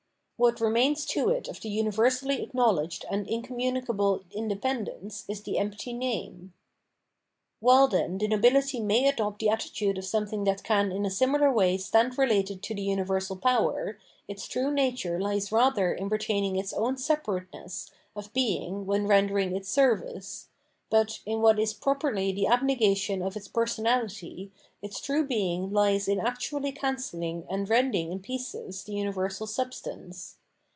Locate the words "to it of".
1.13-1.61